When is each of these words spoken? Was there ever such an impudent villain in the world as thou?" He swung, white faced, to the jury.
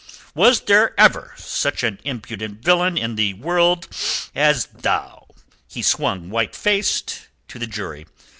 Was 0.33 0.61
there 0.61 0.99
ever 0.99 1.35
such 1.37 1.83
an 1.83 1.99
impudent 2.03 2.63
villain 2.63 2.97
in 2.97 3.13
the 3.13 3.35
world 3.35 3.87
as 4.33 4.65
thou?" 4.73 5.27
He 5.67 5.83
swung, 5.83 6.31
white 6.31 6.55
faced, 6.55 7.27
to 7.49 7.59
the 7.59 7.67
jury. 7.67 8.07